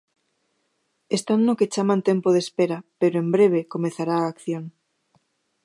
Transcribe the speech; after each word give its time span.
Están 1.17 1.39
no 1.43 1.57
que 1.59 1.71
chaman 1.73 2.01
tempo 2.09 2.29
de 2.31 2.39
espera 2.45 2.77
pero 2.99 3.15
en 3.23 3.27
breve 3.35 3.69
comezará 3.73 4.15
a 4.19 4.29
acción. 4.33 4.63